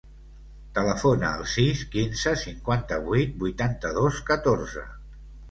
[0.77, 4.89] Telefona al sis, quinze, cinquanta-vuit, vuitanta-dos, catorze.